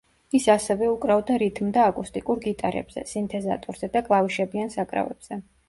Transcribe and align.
ის 0.37 0.45
ასევე 0.53 0.87
უკრავდა 0.93 1.35
რითმ 1.43 1.69
და 1.75 1.83
აკუსტიკურ 1.91 2.41
გიტარებზე, 2.47 3.05
სინთეზატორზე 3.13 3.93
და 3.99 4.05
კლავიშებიან 4.11 4.77
საკრავებზე. 4.81 5.43